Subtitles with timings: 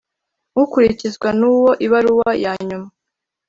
[0.61, 2.89] Ukurikizwa n uwo ibaruwa ya nyuma